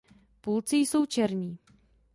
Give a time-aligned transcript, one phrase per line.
[0.41, 1.59] Pulci jsou černí.